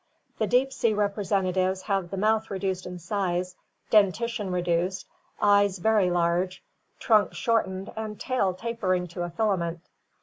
[0.39, 3.55] The deep sea representatives have the mouth reduced in size,
[3.91, 5.05] dentition reduced,
[5.39, 6.63] eyes very large,
[6.97, 9.81] trunk shortened and tail tapering to a filament.